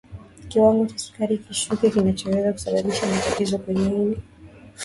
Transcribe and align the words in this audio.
kiwango 0.49 0.83
cha 0.89 0.97
sukari 1.03 1.35
kushuka 1.43 1.83
kinaweza 2.17 2.53
kusababisha 2.55 3.07
matatizo 3.13 3.55
kwenye 3.63 3.85
ini 4.01 4.17